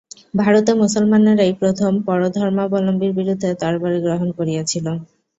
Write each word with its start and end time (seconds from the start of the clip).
ভারতে 0.35 0.71
মুসলমানেরাই 0.81 1.53
প্রথমে 1.59 1.99
পরধর্মাবলম্বীর 2.07 3.11
বিরুদ্ধে 3.19 3.49
তরবারি 3.61 3.99
গ্রহণ 4.05 4.29
করিয়াছিল। 4.37 4.85